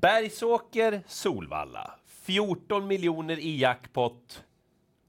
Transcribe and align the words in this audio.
Bergsåker, 0.00 1.02
Solvalla. 1.06 1.94
14 2.06 2.86
miljoner 2.86 3.38
i 3.38 3.58
jackpot. 3.58 4.44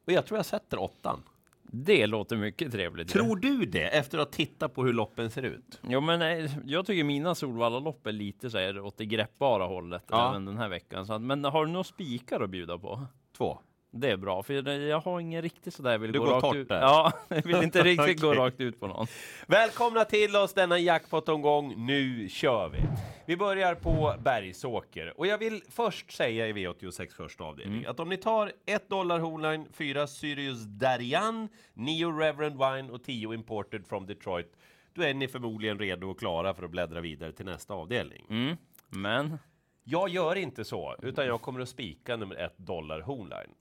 Och 0.07 0.13
jag 0.13 0.25
tror 0.25 0.37
jag 0.37 0.45
sätter 0.45 0.79
åttan. 0.79 1.23
Det 1.63 2.07
låter 2.07 2.35
mycket 2.37 2.71
trevligt. 2.71 3.09
Tror 3.09 3.35
du 3.35 3.65
det 3.65 3.87
efter 3.87 4.17
att 4.17 4.27
ha 4.27 4.31
tittat 4.33 4.73
på 4.73 4.83
hur 4.85 4.93
loppen 4.93 5.31
ser 5.31 5.43
ut? 5.43 5.79
Jo, 5.83 6.01
men 6.01 6.21
eh, 6.21 6.51
jag 6.65 6.85
tycker 6.85 7.03
mina 7.03 7.35
Solvalla-lopp 7.35 8.07
är 8.07 8.11
lite 8.11 8.49
så 8.49 8.57
här 8.57 8.79
åt 8.79 8.97
det 8.97 9.05
greppbara 9.05 9.65
hållet 9.65 10.03
Ja. 10.07 10.29
även 10.29 10.45
den 10.45 10.57
här 10.57 10.69
veckan. 10.69 11.05
Så 11.05 11.13
att, 11.13 11.21
men 11.21 11.43
har 11.45 11.65
du 11.65 11.71
några 11.71 11.83
spikar 11.83 12.39
att 12.41 12.49
bjuda 12.49 12.77
på? 12.77 13.05
Två. 13.37 13.59
Det 13.91 14.09
är 14.11 14.17
bra, 14.17 14.43
för 14.43 14.53
jag- 14.53 14.81
jag 14.81 14.99
har 14.99 15.19
ingen 15.19 15.41
riktigt 15.41 15.73
sådär 15.73 15.97
vill 15.97 16.11
Du 16.11 16.19
gå 16.19 16.25
rakt 16.25 16.41
torrt 16.41 16.55
ut. 16.55 16.67
där. 16.69 16.81
Ja, 16.81 17.11
jag 17.29 17.43
vill 17.43 17.63
inte 17.63 17.83
riktigt 17.83 18.21
gå 18.21 18.27
Okej. 18.27 18.39
rakt 18.39 18.59
ut 18.61 18.79
på 18.79 18.87
någon. 18.87 19.07
Välkomna 19.47 20.05
till 20.05 20.35
oss 20.35 20.53
denna 20.53 20.79
jackpot-omgång. 20.79 21.85
Nu 21.85 22.29
kör 22.29 22.69
vi! 22.69 22.79
Vi 23.25 23.37
börjar 23.37 23.75
på 23.75 24.15
Bergsåker. 24.23 25.19
Och 25.19 25.27
jag 25.27 25.37
vill 25.37 25.61
först 25.69 26.11
säga 26.11 26.47
i 26.47 26.53
V86 26.53 27.09
första 27.15 27.43
avdelning 27.43 27.85
att 27.85 27.99
om 27.99 28.09
ni 28.09 28.17
tar 28.17 28.51
1 28.65 28.89
dollar 28.89 29.19
Hornline, 29.19 29.67
4 29.73 30.07
Sirius 30.07 30.63
Darian, 30.63 31.49
9 31.73 32.11
Reverend 32.19 32.53
Wine 32.57 32.91
och 32.93 33.03
10 33.03 33.33
Imported 33.33 33.87
from 33.87 34.05
Detroit, 34.05 34.53
då 34.93 35.01
är 35.03 35.13
ni 35.13 35.27
förmodligen 35.27 35.79
redo 35.79 36.09
och 36.09 36.19
klara 36.19 36.53
för 36.53 36.63
att 36.63 36.71
bläddra 36.71 37.01
vidare 37.01 37.31
till 37.31 37.45
nästa 37.45 37.73
avdelning. 37.73 38.25
Mm. 38.29 38.57
Men 38.89 39.37
Jag 39.83 40.09
gör 40.09 40.35
inte 40.35 40.65
så, 40.65 40.95
utan 41.01 41.25
jag 41.25 41.41
kommer 41.41 41.59
att 41.59 41.69
spika 41.69 42.15
nummer 42.15 42.35
1 42.35 42.53
dollar 42.57 43.01
Hornline. 43.01 43.51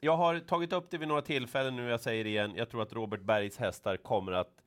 Jag 0.00 0.16
har 0.16 0.38
tagit 0.38 0.72
upp 0.72 0.90
det 0.90 0.98
vid 0.98 1.08
några 1.08 1.22
tillfällen 1.22 1.76
nu, 1.76 1.88
jag 1.88 2.00
säger 2.00 2.24
det 2.24 2.30
igen, 2.30 2.52
jag 2.56 2.70
tror 2.70 2.82
att 2.82 2.92
Robert 2.92 3.20
Bergs 3.20 3.56
hästar 3.56 3.96
kommer 3.96 4.32
att 4.32 4.60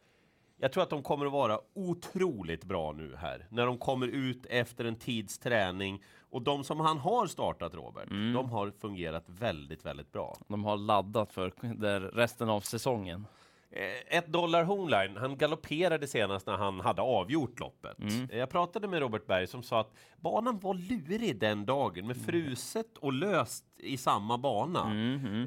jag 0.58 0.72
tror 0.72 0.84
att 0.84 0.90
de 0.90 1.04
kommer 1.04 1.26
att 1.26 1.32
vara 1.32 1.60
otroligt 1.74 2.64
bra 2.64 2.92
nu 2.92 3.16
här, 3.16 3.48
när 3.50 3.66
de 3.66 3.78
kommer 3.78 4.08
ut 4.08 4.46
efter 4.50 4.86
en 4.86 4.96
tids 4.96 5.40
träning. 5.40 6.04
Och 6.30 6.42
de 6.42 6.64
som 6.64 6.80
han 6.80 6.98
har 6.98 7.28
startat, 7.28 7.74
Robert, 7.74 8.10
de 8.10 8.50
har 8.50 8.72
fungerat 8.72 9.24
väldigt, 9.28 9.86
väldigt 9.86 10.12
bra. 10.12 10.38
de 10.48 10.64
har 10.64 10.78
laddat 10.78 11.34
för 11.34 11.50
resten 12.12 12.50
av 12.50 12.62
säsongen. 12.62 13.28
Eh, 13.76 14.18
Ett 14.18 14.28
dollar 14.28 14.64
Hornline, 14.64 15.18
han 15.18 15.38
galopperade 15.38 16.08
senast 16.08 16.48
när 16.48 16.58
han 16.58 16.80
hade 16.80 17.02
avgjort 17.02 17.60
loppet. 17.60 17.98
Eh, 18.32 18.38
Jag 18.38 18.50
pratade 18.50 18.88
med 18.88 19.00
Robert 19.00 19.26
Berg 19.28 19.48
som 19.48 19.64
sa 19.64 19.80
att 19.80 19.94
banan 20.18 20.60
var 20.60 20.74
lurig 20.74 21.40
den 21.40 21.66
dagen 21.66 22.08
med 22.08 22.18
fruset 22.26 22.98
och 22.98 23.14
löst 23.14 23.66
i 23.78 23.98
samma 23.98 24.38
bana. 24.38 24.80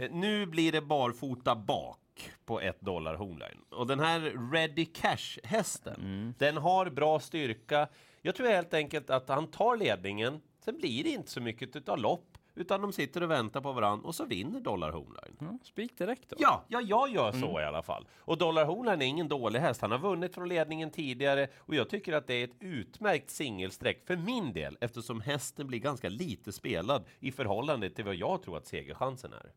Eh, 0.03 0.11
Nu 0.13 0.47
blir 0.47 0.73
det 0.73 0.81
barfota 0.81 1.57
bak 1.57 1.99
på 2.47 2.61
ett 2.61 2.81
dollar 2.81 3.15
Hornline. 3.15 3.61
Och 3.71 3.87
den 3.87 4.01
här 4.01 4.51
Ready 4.53 4.85
Cash-hästen, 4.85 6.35
den 6.39 6.57
har 6.57 6.91
bra 6.91 7.21
styrka. 7.21 7.89
Jag 8.23 8.35
tror 8.35 8.49
helt 8.49 8.75
enkelt 8.75 9.11
att 9.11 9.29
han 9.29 9.47
tar 9.47 9.77
ledningen, 9.77 10.41
sen 10.65 10.77
blir 10.77 11.05
det 11.05 11.11
inte 11.11 11.31
så 11.31 11.41
mycket 11.41 11.77
utav 11.77 11.99
lopp, 11.99 12.36
utan 12.57 12.81
de 12.81 12.93
sitter 12.93 13.23
och 13.23 13.31
väntar 13.31 13.61
på 13.61 13.73
varandra 13.73 14.07
och 14.07 14.15
så 14.15 14.25
vinner 14.25 14.61
dollar 14.61 14.91
Hornline. 14.91 15.37
Ja, 15.41 15.59
spik 15.63 15.99
direkt 15.99 16.29
då. 16.29 16.37
Ja, 16.39 16.65
ja, 16.69 16.81
jag 16.81 17.11
gör 17.11 17.33
så 17.33 17.61
i 17.61 17.65
alla 17.65 17.83
fall. 17.83 18.09
Och 18.19 18.39
Dollar 18.39 18.65
Hornline 18.65 19.03
är 19.03 19.07
ingen 19.07 19.29
dålig 19.29 19.61
häst. 19.61 19.81
Han 19.81 19.91
har 19.91 19.99
vunnit 19.99 20.35
från 20.35 20.49
ledningen 20.49 20.91
tidigare 20.91 21.49
och 21.59 21.75
jag 21.75 21.89
tycker 21.91 22.13
att 22.13 22.27
det 22.27 22.35
är 22.35 22.45
ett 22.45 22.57
utmärkt 22.61 23.31
singelsträck 23.31 24.07
för 24.07 24.17
min 24.17 24.53
del 24.53 24.79
eftersom 24.81 25.21
hästen 25.21 25.67
blir 25.67 25.79
ganska 25.79 26.09
lite 26.09 26.53
spelad 26.53 27.05
i 27.21 27.33
förhållande 27.33 27.91
till 27.91 28.05
vad 28.05 28.15
jag 28.15 28.43
tror 28.43 28.57
att 28.57 28.67
segerchansen 28.67 29.33
är. 29.33 29.53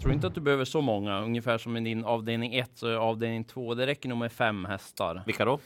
Tror 0.00 0.12
inte 0.12 0.26
att 0.26 0.34
du 0.34 0.40
behöver 0.40 0.64
så 0.64 0.80
många, 0.80 1.20
ungefär 1.20 1.58
som 1.58 1.76
i 1.76 1.80
din 1.80 2.04
avdelning 2.04 2.54
1 2.54 2.70
så 2.74 2.98
avdelning 2.98 3.44
2. 3.44 3.74
Det 3.74 3.86
räcker 3.86 4.08
nog 4.08 4.18
med 4.18 4.32
fem 4.32 4.64
hästar. 4.64 5.22
Vilka 5.26 5.44
då? 5.44 5.58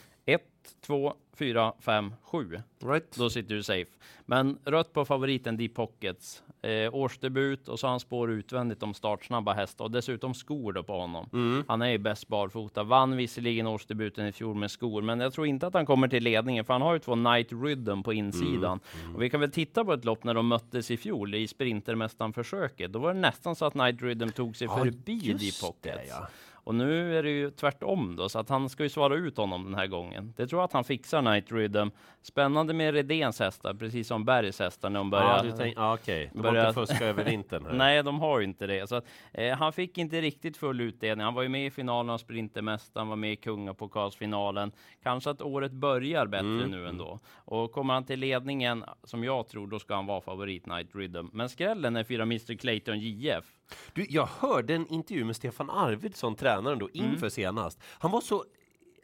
1, 0.65 0.77
2, 0.81 1.15
4, 1.37 1.73
5, 1.81 2.15
7. 2.23 2.63
Right. 2.85 3.17
Då 3.17 3.31
sitter 3.31 3.55
du 3.55 3.63
safe. 3.63 3.91
Men 4.27 4.59
rött 4.65 4.93
på 4.93 5.05
favoriten 5.05 5.57
Deep 5.57 5.75
Pockets. 5.75 6.43
Eh, 6.63 6.95
årsdebut 6.95 7.69
och 7.69 7.81
så 7.81 7.87
har 7.87 7.91
han 7.91 8.01
spår 8.01 8.31
utvändigt 8.31 8.83
om 8.83 8.95
startsnabba 8.95 9.53
hästar 9.53 9.85
och 9.85 9.91
dessutom 9.91 10.35
skor 10.35 10.73
då 10.73 10.83
på 10.83 11.01
honom. 11.01 11.29
Mm. 11.33 11.65
Han 11.69 11.83
är 11.83 11.89
ju 11.89 11.99
bäst 11.99 12.29
barfota. 12.29 12.83
Vann 12.83 13.17
visserligen 13.17 13.67
årsdebuten 13.67 14.27
i 14.27 14.33
fjol 14.33 14.57
med 14.57 14.71
skor, 14.71 15.03
men 15.03 15.21
jag 15.21 15.33
tror 15.33 15.47
inte 15.47 15.67
att 15.67 15.75
han 15.75 15.87
kommer 15.87 16.09
till 16.09 16.23
ledningen 16.23 16.65
för 16.65 16.73
han 16.73 16.83
har 16.83 16.93
ju 16.93 16.99
två 16.99 17.15
Night 17.15 17.49
Rhythm 17.53 18.03
på 18.03 18.13
insidan. 18.13 18.81
Mm. 19.03 19.15
Och 19.15 19.23
vi 19.23 19.31
kan 19.31 19.41
väl 19.41 19.51
titta 19.51 19.85
på 19.85 19.93
ett 19.93 20.05
lopp 20.05 20.25
när 20.25 20.35
de 20.35 20.49
möttes 20.49 20.91
i 20.91 20.97
fjol 20.97 21.35
i 21.35 21.49
Sprintermästaren-försöket. 21.49 22.93
Då 22.93 22.99
var 22.99 23.15
det 23.15 23.21
nästan 23.21 23.57
så 23.57 23.65
att 23.65 23.75
Night 23.75 24.03
Rhythm 24.03 24.29
tog 24.29 24.57
sig 24.57 24.69
förbi 24.69 25.13
just 25.13 25.41
Deep 25.41 25.55
det, 25.61 25.67
Pockets. 25.67 26.11
ja. 26.11 26.29
Och 26.65 26.75
nu 26.75 27.19
är 27.19 27.23
det 27.23 27.31
ju 27.31 27.51
tvärtom 27.51 28.17
då, 28.17 28.29
så 28.29 28.39
att 28.39 28.49
han 28.49 28.69
ska 28.69 28.83
ju 28.83 28.89
svara 28.89 29.15
ut 29.17 29.37
honom 29.37 29.65
den 29.65 29.75
här 29.75 29.87
gången. 29.87 30.35
Det 30.37 30.47
tror 30.47 30.61
jag 30.61 30.65
att 30.65 30.73
han 30.73 30.85
fixar 30.85 31.23
Night 31.23 31.53
Rhythm. 31.53 31.89
Spännande 32.23 32.75
med 32.75 32.95
Redéns 32.95 33.41
hästar, 33.41 33.75
precis 33.75 34.09
som 34.09 34.25
Bergs 34.25 34.59
hästar 34.59 34.91
när 34.91 35.01
de 35.01 35.11
börjar. 35.11 35.45
Ja, 35.45 35.55
tänk, 35.59 35.79
okej. 35.79 36.31
De 36.33 36.39
har 36.39 36.51
börjar- 36.53 36.69
inte 36.69 36.81
fuskat 36.81 37.03
över 37.03 37.25
vintern 37.25 37.67
här. 37.67 37.73
Nej, 37.77 38.03
de 38.03 38.21
har 38.21 38.39
ju 38.39 38.45
inte 38.45 38.67
det. 38.67 38.89
Så 38.89 38.95
att, 38.97 39.05
eh, 39.33 39.57
han 39.57 39.73
fick 39.73 39.99
inte 39.99 40.21
riktigt 40.21 40.57
full 40.57 40.81
utdelning. 40.81 41.25
Han 41.25 41.35
var 41.35 41.43
ju 41.43 41.49
med 41.49 41.67
i 41.67 41.71
finalen 41.71 42.11
av 42.11 42.19
Sprintermästaren, 42.19 43.09
var 43.09 43.17
med 43.17 43.33
i 43.33 43.37
Kungapokalsfinalen. 43.37 44.73
Kanske 45.03 45.31
att 45.31 45.43
året 45.43 45.73
börjar 45.73 46.27
bättre 46.27 46.47
Mm. 46.47 46.71
nu 46.71 46.89
ändå. 46.89 47.19
Och 47.35 47.73
kommer 47.73 47.95
han 47.95 48.05
till 48.05 48.21
ledningen, 48.21 48.85
som 49.05 49.25
jag 49.25 49.49
tror, 49.49 49.67
då 49.67 49.79
ska 49.79 49.95
han 49.95 50.07
vara 50.07 50.21
favorit 50.21 50.67
Night 50.67 50.95
Rhythm. 50.95 51.27
Men 51.33 51.49
skrällen 51.49 51.97
är 51.97 52.05
fyra 52.05 52.23
Mr 52.23 52.55
Clayton 52.57 52.99
JF. 53.01 53.45
Du, 53.93 54.07
jag 54.09 54.29
hörde 54.41 54.75
en 54.75 54.87
intervju 54.87 55.25
med 55.25 55.37
Stefan 55.37 55.71
Arvidsson, 55.71 56.35
tränaren 56.55 56.79
då, 56.79 56.91
inför 56.93 57.17
Mm. 57.17 57.31
senast. 57.31 57.83
Han 57.99 58.11
var 58.11 58.21
så, 58.21 58.45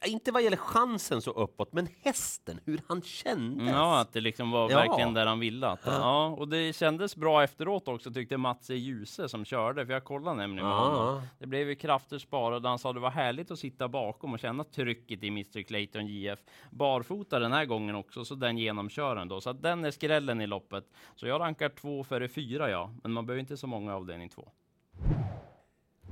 inte 0.06 0.32
vad 0.32 0.42
gäller 0.42 0.56
chansen 0.56 1.22
så 1.22 1.30
uppåt, 1.30 1.72
men 1.72 1.88
hästen, 2.02 2.60
hur 2.64 2.80
han 2.88 3.02
kändes. 3.02 3.68
Ja, 3.70 4.00
att 4.00 4.12
det 4.12 4.20
liksom 4.20 4.50
var 4.50 4.70
Ja. 4.70 4.76
verkligen 4.76 5.14
där 5.14 5.26
han 5.26 5.38
ville. 5.40 5.66
Att, 5.66 5.80
ja, 5.84 6.26
och 6.26 6.48
det 6.48 6.76
kändes 6.76 7.16
bra 7.16 7.42
efteråt 7.42 7.88
också 7.88 8.10
tyckte 8.12 8.36
Mats 8.36 8.70
E. 8.70 8.74
Djuse 8.74 9.28
som 9.28 9.44
körde, 9.44 9.86
för 9.86 9.92
jag 9.92 10.04
kollade 10.04 10.36
nämligen 10.36 10.68
med 10.68 10.74
Ja. 10.76 10.88
honom. 10.88 11.22
Det 11.38 11.46
blev 11.46 11.68
ju 11.68 11.74
krafter 11.74 12.18
sparade. 12.18 12.68
Han 12.68 12.78
sa 12.78 12.92
det 12.92 13.00
var 13.00 13.10
härligt 13.10 13.50
att 13.50 13.58
sitta 13.58 13.88
bakom 13.88 14.32
och 14.32 14.38
känna 14.40 14.64
trycket 14.64 15.22
i 15.22 15.28
Mr 15.28 15.62
Clayton 15.62 16.06
JF. 16.06 16.38
Barfota 16.70 17.38
den 17.38 17.52
här 17.52 17.64
gången 17.64 17.94
också, 17.94 18.24
så 18.24 18.34
den 18.34 18.58
genomkör 18.58 19.24
då. 19.24 19.40
Så 19.40 19.50
att 19.50 19.62
den 19.62 19.84
är 19.84 19.90
skrällen 19.90 20.40
i 20.40 20.46
loppet. 20.46 20.84
Så 21.16 21.26
jag 21.26 21.40
rankar 21.40 21.68
två 21.68 22.04
före 22.04 22.28
fyra, 22.28 22.70
ja. 22.70 22.90
Men 23.02 23.12
man 23.12 23.26
behöver 23.26 23.40
inte 23.40 23.56
så 23.56 23.66
många 23.66 23.94
avdelning 23.96 24.28
två. 24.28 24.48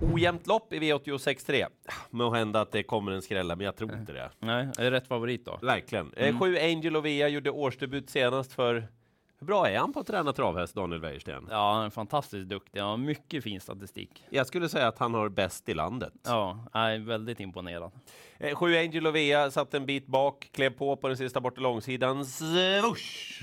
Ojämnt 0.00 0.46
lopp 0.46 0.72
i 0.72 0.78
V86.3. 0.78 1.66
Må 2.10 2.30
hända 2.30 2.60
att 2.60 2.72
det 2.72 2.82
kommer 2.82 3.12
en 3.12 3.22
skrälla, 3.22 3.56
men 3.56 3.64
jag 3.64 3.76
tror 3.76 3.94
inte 3.94 4.12
det. 4.12 4.30
Nej, 4.38 4.68
är 4.78 4.84
det 4.84 4.90
rätt 4.90 5.06
favorit 5.06 5.44
då? 5.44 5.58
Verkligen. 5.62 6.12
Mm. 6.16 6.34
Eh, 6.34 6.40
Sju 6.40 6.58
Angel 6.58 6.96
Ovea 6.96 7.28
gjorde 7.28 7.50
årsdebut 7.50 8.10
senast 8.10 8.52
för... 8.52 8.88
Hur 9.38 9.46
bra 9.46 9.68
är 9.68 9.78
han 9.78 9.92
på 9.92 10.00
att 10.00 10.06
träna 10.06 10.32
travhäst, 10.32 10.74
Daniel 10.74 11.00
Wäjersten? 11.00 11.48
Ja, 11.50 11.74
han 11.74 11.84
är 11.84 11.90
fantastiskt 11.90 12.48
duktig. 12.48 12.80
Han 12.80 12.88
har 12.88 12.96
mycket 12.96 13.44
fin 13.44 13.60
statistik. 13.60 14.24
Jag 14.30 14.46
skulle 14.46 14.68
säga 14.68 14.88
att 14.88 14.98
han 14.98 15.14
har 15.14 15.28
bäst 15.28 15.68
i 15.68 15.74
landet. 15.74 16.12
Ja, 16.24 16.66
jag 16.72 16.94
är 16.94 16.98
väldigt 16.98 17.40
imponerad. 17.40 17.92
Eh, 18.38 18.54
Sju 18.56 18.76
Angel 18.76 19.06
Ovea 19.06 19.50
satt 19.50 19.74
en 19.74 19.86
bit 19.86 20.06
bak, 20.06 20.48
klev 20.52 20.70
på 20.70 20.96
på 20.96 21.08
den 21.08 21.16
sista 21.16 21.40
bortre 21.40 21.62
långsidan. 21.62 22.24
Swoosh! 22.24 23.42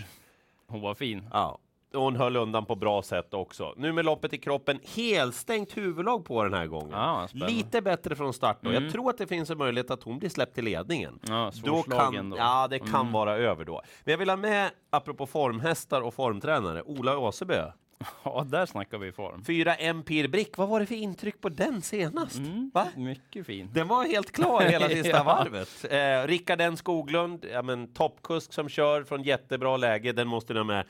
Hon 0.68 0.82
var 0.82 0.96
fin. 0.96 1.30
Ja, 1.32 1.60
och 1.62 1.63
hon 1.94 2.16
höll 2.16 2.36
undan 2.36 2.66
på 2.66 2.76
bra 2.76 3.02
sätt 3.02 3.34
också. 3.34 3.74
Nu 3.78 3.92
med 3.92 4.06
loppet 4.06 4.34
i 4.34 4.38
kroppen, 4.38 4.80
helstängt 4.96 5.78
huvudlag 5.78 6.26
på 6.26 6.44
den 6.44 6.54
här 6.54 6.66
gången. 6.68 6.90
Spännande. 7.28 7.54
Lite 7.54 7.82
bättre 7.82 8.16
från 8.16 8.34
start 8.34 8.58
då. 8.62 8.70
Mm. 8.70 8.84
Jag 8.84 8.92
tror 8.94 9.10
att 9.10 9.18
det 9.18 9.28
finns 9.28 9.50
en 9.50 9.58
möjlighet 9.58 9.92
att 9.92 10.04
hon 10.04 10.20
blir 10.20 10.30
släppt 10.30 10.56
till 10.56 10.66
ledningen. 10.66 11.20
Ja, 11.28 11.52
Då 11.64 11.84
kan, 11.84 12.30
då. 12.30 12.38
ja, 12.38 12.68
det 12.68 12.80
kan 12.80 13.00
Mm. 13.02 13.12
vara 13.12 13.38
över 13.38 13.66
då. 13.66 13.82
Men 14.04 14.12
jag 14.12 14.18
vill 14.18 14.30
ha 14.30 14.38
med, 14.38 14.70
apropå 14.90 15.26
formhästar 15.26 16.02
och 16.02 16.14
formtränare, 16.14 16.82
Ola 16.82 17.18
Åsebö. 17.18 17.72
Ja, 18.24 18.46
där 18.48 18.66
snackar 18.66 18.98
vi 18.98 19.12
form. 19.12 19.44
Fyra 19.46 19.76
Empire 19.76 20.28
Brick, 20.28 20.58
vad 20.58 20.70
var 20.70 20.80
det 20.80 20.86
för 20.86 20.96
intryck 20.96 21.42
på 21.42 21.50
den 21.50 21.82
senast? 21.82 22.38
Mm. 22.38 22.72
Va? 22.74 22.88
Mycket 22.96 23.46
fin. 23.46 23.70
Den 23.74 23.88
var 23.88 24.04
helt 24.06 24.32
klar 24.32 24.62
hela 24.62 24.90
sista 24.90 25.10
Ja. 25.10 25.24
varvet. 25.24 25.86
Eh, 25.90 26.28
Rickard 26.28 26.62
N 26.62 26.78
Skoglund, 26.78 27.46
ja, 27.54 27.62
men, 27.62 27.94
toppkusk 27.94 28.54
som 28.54 28.70
kör 28.70 29.04
från 29.04 29.24
jättebra 29.24 29.78
läge, 29.78 30.12
den 30.12 30.28
måste 30.28 30.54
ni 30.54 30.60
ha 30.60 30.64
med. 30.64 30.86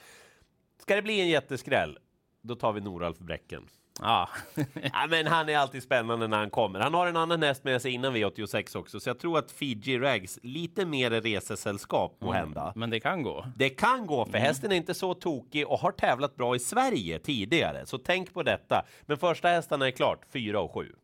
Ska 0.77 0.95
det 0.95 1.01
bli 1.01 1.21
en 1.21 1.27
jätteskräll, 1.27 1.97
då 2.41 2.55
tar 2.55 2.73
vi 2.73 2.81
Noralf 2.81 3.17
Bräcken. 3.17 3.67
Ja, 4.01 4.29
Ja, 4.93 5.07
men 5.09 5.27
han 5.27 5.49
är 5.49 5.57
alltid 5.57 5.83
spännande 5.83 6.27
när 6.27 6.37
han 6.37 6.49
kommer. 6.49 6.79
Han 6.79 6.93
har 6.93 7.07
en 7.07 7.17
annan 7.17 7.43
häst 7.43 7.63
med 7.63 7.81
sig 7.81 7.91
innan 7.91 8.15
V86 8.15 8.77
också, 8.77 8.99
så 8.99 9.09
jag 9.09 9.19
tror 9.19 9.37
att 9.39 9.51
Fiji 9.51 9.99
Rags 9.99 10.39
lite 10.43 10.85
mer 10.85 11.11
är 11.11 11.21
resesällskap 11.21 12.17
må 12.21 12.31
hända. 12.31 12.73
men 12.75 12.89
det 12.89 12.99
kan 12.99 13.23
gå. 13.23 13.45
Det 13.55 13.69
kan 13.69 14.05
gå, 14.07 14.25
för 14.25 14.37
hästen 14.37 14.71
är 14.71 14.75
inte 14.75 14.93
så 14.93 15.13
tokig 15.13 15.67
och 15.67 15.79
har 15.79 15.91
tävlat 15.91 16.35
bra 16.35 16.55
i 16.55 16.59
Sverige 16.59 17.19
tidigare, 17.19 17.85
så 17.85 17.97
tänk 17.97 18.33
på 18.33 18.43
detta. 18.43 18.85
Men 19.01 19.17
första 19.17 19.47
hästarna 19.47 19.87
är 19.87 19.91
klart, 19.91 20.19
4 20.31 20.59
och 20.61 20.73
7. 20.73 20.95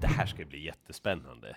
Det 0.00 0.06
här 0.06 0.26
ska 0.26 0.44
bli 0.44 0.64
jättespännande. 0.64 1.56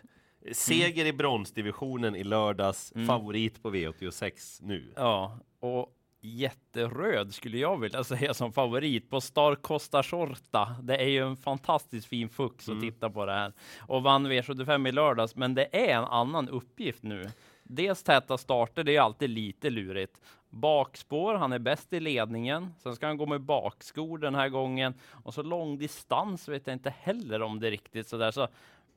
Seger 0.52 1.06
i 1.06 1.14
bronsdivisionen 1.14 2.16
i 2.16 2.24
lördags, 2.24 2.94
favorit 3.08 3.64
på 3.64 3.72
V86 3.72 4.60
nu. 4.62 4.94
Ja, 4.96 5.40
och 5.60 5.90
jätteröd 6.26 7.34
skulle 7.34 7.58
jag 7.58 7.80
vilja 7.80 8.04
säga 8.04 8.34
som 8.34 8.54
favorit 8.54 9.10
på 9.10 9.22
Star 9.22 9.56
Costa 9.56 10.04
Shorta. 10.04 10.76
Det 10.82 10.98
är 10.98 11.08
ju 11.08 11.28
en 11.28 11.38
fantastiskt 11.38 12.08
fin 12.08 12.30
fux 12.30 12.70
att 12.70 12.82
titta 12.82 13.10
på 13.10 13.26
det 13.26 13.32
här 13.32 13.54
och 13.80 14.04
vann 14.04 14.28
V75 14.28 14.88
i 14.88 14.92
lördags. 14.92 15.36
Men 15.36 15.56
det 15.56 15.68
är 15.72 15.98
en 15.98 16.04
annan 16.04 16.50
uppgift 16.50 17.04
nu. 17.04 17.32
dels 17.64 18.04
täta 18.04 18.38
starter, 18.38 18.84
det 18.84 18.96
är 18.96 19.02
alltid 19.02 19.30
lite 19.30 19.70
lurigt. 19.70 20.22
Bakspår, 20.50 21.36
han 21.36 21.54
är 21.54 21.60
bäst 21.60 21.94
i 21.94 22.00
ledningen. 22.00 22.74
Sen 22.78 22.96
ska 22.96 23.08
han 23.08 23.18
gå 23.18 23.26
med 23.26 23.42
bakskor 23.42 24.18
den 24.18 24.36
här 24.36 24.50
gången. 24.50 24.94
Och 25.24 25.34
så 25.34 25.44
lång 25.44 25.78
distans 25.78 26.48
vet 26.48 26.68
jag 26.68 26.74
inte 26.74 26.94
heller 27.00 27.42
om 27.42 27.60
det 27.60 27.68
är 27.68 27.72
riktigt 27.72 28.08
sådär. 28.08 28.32
Så 28.32 28.48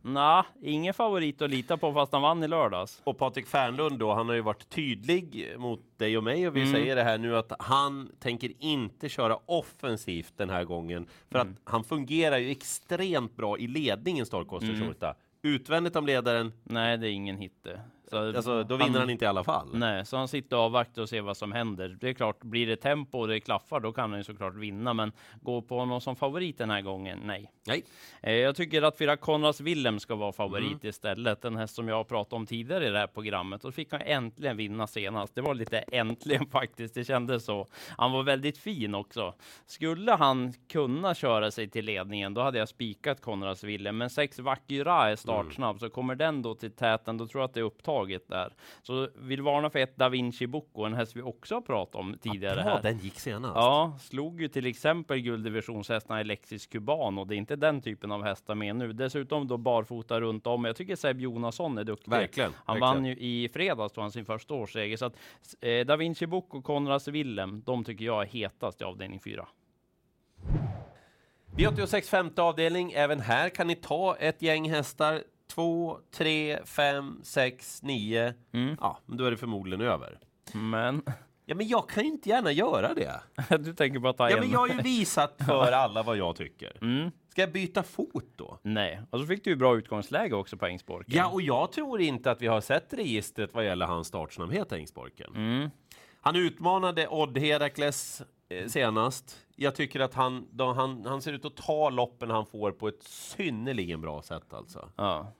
Nej, 0.02 0.42
ingen 0.62 0.94
favorit 0.94 1.42
att 1.42 1.50
lita 1.50 1.76
på 1.76 1.92
fast 1.92 2.12
han 2.12 2.22
vann 2.22 2.42
i 2.42 2.48
lördags. 2.48 3.00
Och 3.04 3.18
Patrik 3.18 3.46
Fernlund 3.46 3.98
då, 3.98 4.14
han 4.14 4.28
har 4.28 4.34
ju 4.34 4.40
varit 4.40 4.68
tydlig 4.68 5.54
mot 5.58 5.80
dig 5.96 6.16
och 6.16 6.24
mig 6.24 6.48
och 6.48 6.56
vi 6.56 6.60
mm. 6.60 6.72
säger 6.72 6.96
det 6.96 7.02
här 7.02 7.18
nu 7.18 7.36
att 7.36 7.52
han 7.58 8.10
tänker 8.18 8.52
inte 8.58 9.08
köra 9.08 9.38
offensivt 9.46 10.32
den 10.36 10.50
här 10.50 10.64
gången 10.64 11.06
för 11.30 11.38
mm. 11.38 11.52
att 11.52 11.72
han 11.72 11.84
fungerar 11.84 12.38
ju 12.38 12.50
extremt 12.50 13.36
bra 13.36 13.58
i 13.58 13.66
ledningen 13.66 14.26
Storkoster 14.26 14.70
mm. 14.70 15.14
Utvändigt 15.42 15.96
om 15.96 16.06
ledaren? 16.06 16.52
Nej, 16.64 16.98
det 16.98 17.08
är 17.08 17.10
ingen 17.10 17.36
hit 17.36 17.66
så 18.10 18.36
alltså, 18.36 18.64
då 18.64 18.76
vinner 18.76 18.90
han, 18.90 19.00
han, 19.00 19.10
inte 19.10 19.24
i 19.24 19.28
alla 19.28 19.44
fall. 19.44 19.68
Nej, 19.72 20.06
så 20.06 20.16
han 20.16 20.28
sitter 20.28 20.56
och 20.56 20.62
avvaktar 20.62 21.02
och 21.02 21.08
ser 21.08 21.20
vad 21.20 21.36
som 21.36 21.52
händer. 21.52 21.96
Det 22.00 22.08
är 22.08 22.12
klart, 22.12 22.44
blir 22.44 22.66
det 22.66 22.76
tempo 22.76 23.18
och 23.18 23.28
det 23.28 23.40
klaffar, 23.40 23.80
då 23.80 23.92
kan 23.92 24.10
han 24.10 24.20
ju 24.20 24.24
såklart 24.24 24.54
vinna. 24.54 24.94
Men 24.94 25.12
gå 25.40 25.62
på 25.62 25.84
någon 25.84 26.00
som 26.00 26.16
favorit 26.16 26.58
den 26.58 26.70
här 26.70 26.80
gången, 26.80 27.20
nej. 27.24 27.50
nej. 27.66 27.84
Eh, 28.22 28.32
jag 28.32 28.56
tycker 28.56 28.82
att 28.82 28.98
fyra 28.98 29.16
Konrads 29.16 29.60
Willem 29.60 30.00
ska 30.00 30.14
vara 30.14 30.32
favorit 30.32 30.66
mm. 30.66 30.88
istället. 30.88 31.42
Den 31.42 31.56
häst 31.56 31.74
som 31.74 31.88
jag 31.88 31.96
har 31.96 32.04
pratat 32.04 32.32
om 32.32 32.46
tidigare 32.46 32.86
i 32.86 32.90
det 32.90 32.98
här 32.98 33.06
programmet. 33.06 33.64
Och 33.64 33.74
fick 33.74 33.92
han 33.92 34.00
äntligen 34.00 34.56
vinna 34.56 34.86
senast. 34.86 35.34
Det 35.34 35.40
var 35.40 35.54
lite 35.54 35.78
äntligen 35.78 36.46
faktiskt. 36.50 36.94
Det 36.94 37.04
kändes 37.04 37.44
så. 37.44 37.66
Han 37.96 38.12
var 38.12 38.22
väldigt 38.22 38.58
fin 38.58 38.94
också. 38.94 39.34
Skulle 39.66 40.12
han 40.12 40.52
kunna 40.68 41.14
köra 41.14 41.50
sig 41.50 41.68
till 41.68 41.84
ledningen, 41.84 42.34
då 42.34 42.40
hade 42.40 42.58
jag 42.58 42.68
spikat 42.68 43.20
Konrads 43.20 43.64
Willem. 43.64 43.98
Men 43.98 44.10
sex 44.10 44.38
Vakira 44.38 45.10
är 45.10 45.16
startsnabb, 45.16 45.76
mm. 45.76 45.78
så 45.78 45.90
kommer 45.90 46.14
den 46.14 46.42
då 46.42 46.54
till 46.54 46.70
täten, 46.70 47.16
då 47.16 47.26
tror 47.26 47.42
jag 47.42 47.48
att 47.48 47.54
det 47.54 47.60
är 47.60 47.64
upptaget 47.64 47.97
laget 47.98 48.28
där. 48.28 48.52
Så 48.82 49.08
vill 49.14 49.42
varna 49.42 49.70
för 49.70 49.78
ett 49.78 49.96
Da 49.96 50.08
Vinci 50.08 50.46
Bocco, 50.46 50.84
en 50.84 50.94
häst 50.94 51.16
vi 51.16 51.22
också 51.22 51.54
har 51.54 51.60
pratat 51.60 51.94
om 51.94 52.18
tidigare. 52.20 52.62
Ja, 52.66 52.80
den 52.82 52.98
gick 52.98 53.20
senast. 53.20 53.54
Ja, 53.54 53.96
slog 54.00 54.40
ju 54.40 54.48
till 54.48 54.66
exempel 54.66 55.18
gulddivisionshästarna 55.18 56.20
Alexis 56.20 56.66
Cuban 56.66 57.18
och 57.18 57.26
det 57.26 57.34
är 57.34 57.36
inte 57.36 57.56
den 57.56 57.80
typen 57.80 58.12
av 58.12 58.24
hästar 58.24 58.54
med 58.54 58.76
nu. 58.76 58.92
Dessutom 58.92 59.48
då 59.48 59.56
barfota 59.56 60.20
runt 60.20 60.46
om. 60.46 60.64
Jag 60.64 60.76
tycker 60.76 60.96
Seb 60.96 61.20
Jonasson 61.20 61.78
är 61.78 61.84
duktig. 61.84 62.10
Verkligen. 62.10 62.52
Han 62.64 62.80
verkligen. 62.80 62.94
vann 62.94 63.04
ju 63.04 63.16
i 63.16 63.48
fredags 63.48 63.92
då 63.92 64.00
han 64.00 64.12
sin 64.12 64.24
första 64.24 64.54
årsseger. 64.54 64.96
Så 64.96 65.04
att 65.04 65.16
eh, 65.60 65.86
Da 65.86 65.96
Vinci 65.96 66.26
Bocco 66.26 66.58
och 66.58 66.64
Konrads 66.64 67.08
Willem, 67.08 67.62
de 67.66 67.84
tycker 67.84 68.04
jag 68.04 68.22
är 68.22 68.26
hetast 68.26 68.80
i 68.80 68.84
avdelning 68.84 69.20
4. 69.20 69.48
V86 71.56 72.02
femte 72.02 72.42
avdelning. 72.42 72.92
Även 72.92 73.20
här 73.20 73.48
kan 73.48 73.66
ni 73.66 73.74
ta 73.74 74.16
ett 74.16 74.42
gäng 74.42 74.70
hästar 74.70 75.22
två, 75.58 75.98
tre, 76.10 76.58
fem, 76.64 77.20
sex, 77.22 77.82
nio. 77.82 78.34
Mm. 78.52 78.76
Ja, 78.80 78.98
men 79.06 79.18
då 79.18 79.24
är 79.24 79.30
det 79.30 79.36
förmodligen 79.36 79.86
över. 79.86 80.18
Men... 80.52 81.02
Ja, 81.44 81.54
men 81.54 81.68
jag 81.68 81.88
kan 81.88 82.04
ju 82.04 82.10
inte 82.10 82.28
gärna 82.28 82.52
göra 82.52 82.94
det. 82.94 83.20
du 83.58 83.74
tänker 83.74 83.98
bara 83.98 84.12
ta 84.12 84.30
ja, 84.30 84.36
en. 84.36 84.42
men 84.42 84.50
jag 84.50 84.58
har 84.58 84.68
ju 84.68 84.82
visat 84.82 85.36
för 85.46 85.72
alla 85.72 86.02
vad 86.02 86.16
jag 86.16 86.36
tycker. 86.36 86.78
Mm. 86.82 87.10
Ska 87.30 87.40
jag 87.40 87.52
byta 87.52 87.82
fot 87.82 88.32
då? 88.36 88.58
Nej, 88.62 89.00
och 89.10 89.20
så 89.20 89.26
fick 89.26 89.44
du 89.44 89.50
ju 89.50 89.56
bra 89.56 89.76
utgångsläge 89.76 90.34
också 90.34 90.56
på 90.56 90.66
Ängsborken. 90.66 91.16
Ja, 91.16 91.28
och 91.28 91.42
jag 91.42 91.72
tror 91.72 92.00
inte 92.00 92.30
att 92.30 92.42
vi 92.42 92.46
har 92.46 92.60
sett 92.60 92.92
registret 92.92 93.54
vad 93.54 93.64
gäller 93.64 93.86
hans 93.86 94.08
startsnabbhet 94.08 94.72
Ängsborken. 94.72 95.34
Mm. 95.34 95.70
Han 96.20 96.36
utmanade 96.36 97.08
Odd 97.08 97.38
Herakles 97.38 98.22
senast. 98.66 99.38
Jag 99.56 99.74
tycker 99.74 100.00
att 100.00 100.14
han, 100.14 100.48
då, 100.50 100.72
han, 100.72 101.06
han 101.06 101.22
ser 101.22 101.32
ut 101.32 101.44
att 101.44 101.56
ta 101.56 101.90
loppen 101.90 102.30
han 102.30 102.46
får 102.46 102.72
på 102.72 102.88
ett 102.88 103.02
synnerligen 103.02 104.00
bra 104.00 104.22
sätt 104.22 104.54
alltså. 104.54 104.90
Ja. 104.96 105.32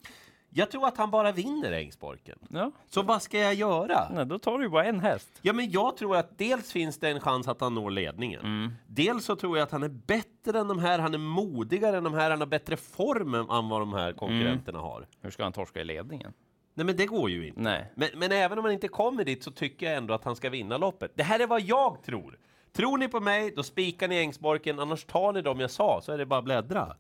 Jag 0.51 0.71
tror 0.71 0.87
att 0.87 0.97
han 0.97 1.11
bara 1.11 1.33
vinner 1.33 1.73
Ängsborken. 1.73 2.39
Ja. 2.49 2.73
Så 2.89 3.03
vad 3.03 3.23
ska 3.23 3.39
jag 3.39 3.55
göra? 3.55 4.09
Nej, 4.15 4.27
då 4.27 4.39
tar 4.39 4.59
du 4.59 4.69
bara 4.69 4.85
en 4.85 5.01
häst. 5.01 5.29
Ja, 5.43 5.53
men 5.53 5.71
jag 5.71 5.97
tror 5.97 6.17
att 6.17 6.39
dels 6.39 6.73
finns 6.73 6.99
det 6.99 7.09
en 7.09 7.21
chans 7.21 7.49
att 7.49 7.61
han 7.61 7.75
når 7.75 7.91
ledningen. 7.91 8.41
Mm. 8.41 8.73
Dels 8.87 9.25
så 9.25 9.37
tror 9.37 9.59
jag 9.59 9.65
att 9.65 9.73
han 9.73 9.83
är 9.83 9.89
bättre 9.89 10.59
än 10.59 10.69
de 10.69 10.79
här. 10.79 10.99
Han 10.99 11.15
är 11.15 11.19
modigare 11.19 11.97
än 11.97 12.05
de 12.05 12.15
här. 12.15 12.31
Han 12.31 12.41
har 12.41 12.47
bättre 12.47 12.77
form 12.77 13.35
än 13.35 13.69
vad 13.69 13.81
de 13.81 13.93
här 13.93 14.13
konkurrenterna 14.13 14.79
mm. 14.79 14.91
har. 14.91 15.07
Hur 15.21 15.31
ska 15.31 15.43
han 15.43 15.53
torska 15.53 15.81
i 15.81 15.85
ledningen? 15.85 16.33
Nej, 16.75 16.87
men 16.87 16.97
det 16.97 17.07
går 17.07 17.31
ju 17.31 17.47
inte. 17.47 17.61
Nej. 17.61 17.93
Men, 17.95 18.09
men 18.15 18.33
även 18.33 18.59
om 18.59 18.65
han 18.65 18.75
inte 18.75 18.89
kommer 18.89 19.25
dit 19.25 19.43
så 19.43 19.51
tycker 19.51 19.87
jag 19.87 19.97
ändå 19.97 20.15
att 20.15 20.25
han 20.25 20.37
ska 20.37 20.51
vinna 20.51 20.77
loppet. 20.77 21.13
Det 21.15 21.23
här 21.23 21.41
är 21.41 21.47
vad 21.47 21.61
jag 21.61 22.03
tror. 22.03 22.39
Tror 22.73 22.99
ni 22.99 23.09
på 23.09 23.21
mig, 23.21 23.53
då 23.57 23.63
spikar 23.63 24.09
ni 24.09 24.17
Ängsborken. 24.17 24.81
Annars 24.81 25.05
tar 25.05 25.33
ni 25.33 25.43
dem 25.43 25.61
jag 25.61 25.71
sa, 25.71 26.01
så 26.01 26.13
är 26.13 26.19
det 26.19 26.27
bara 26.27 26.39
att 26.39 26.45
bläddra. 26.45 26.97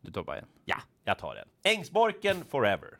Du 0.00 0.12
tar 0.12 0.22
bara 0.22 0.36
en? 0.38 0.46
Ja, 0.64 0.76
jag 1.04 1.18
tar 1.18 1.36
en. 1.36 1.48
Ängsborken 1.72 2.44
forever. 2.44 2.98